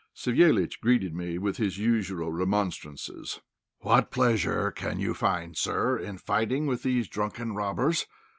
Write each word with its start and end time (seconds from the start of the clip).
Savéliitch 0.15 0.79
greeted 0.81 1.13
me 1.13 1.37
with 1.37 1.57
his 1.57 1.77
usual 1.77 2.31
remonstrances 2.31 3.39
"What 3.81 4.09
pleasure 4.09 4.71
can 4.71 4.99
you 4.99 5.13
find, 5.13 5.55
sir, 5.55 5.95
in 5.95 6.17
fighting 6.17 6.65
with 6.65 6.81
these 6.81 7.07
drunken 7.07 7.53
robbers? 7.53 8.07